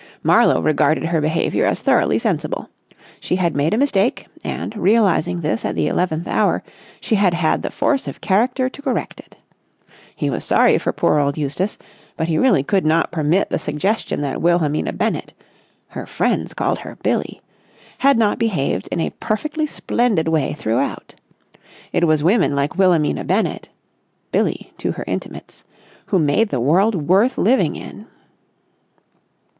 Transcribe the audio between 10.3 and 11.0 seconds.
was sorry for